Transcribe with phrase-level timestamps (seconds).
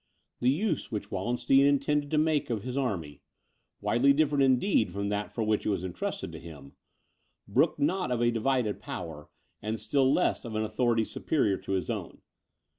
[0.39, 3.21] The use which Wallenstein intended to make of his army,
[3.81, 6.73] (widely different indeed from that for which it was entrusted to him,)
[7.47, 9.29] brooked not of a divided power,
[9.61, 12.23] and still less of an authority superior to his own.